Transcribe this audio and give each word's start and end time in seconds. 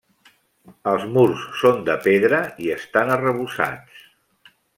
Els 0.91 1.03
murs 1.17 1.43
són 1.59 1.83
de 1.89 1.97
pedra 2.07 2.41
i 2.69 2.73
estan 2.77 3.13
arrebossats. 3.19 4.03